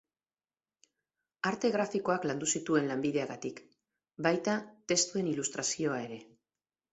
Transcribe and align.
Arte 1.49 1.69
grafikoak 1.75 2.25
landu 2.29 2.49
zituen 2.59 2.89
lanbideagatik, 2.93 3.61
baita, 4.29 4.57
testuen 4.93 5.31
ilustrazioa 5.35 6.01
ere. 6.09 6.19